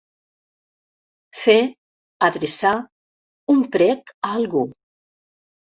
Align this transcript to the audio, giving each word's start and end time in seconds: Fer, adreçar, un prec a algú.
Fer, 1.41 1.57
adreçar, 2.31 2.75
un 3.57 3.65
prec 3.79 4.15
a 4.19 4.37
algú. 4.41 4.69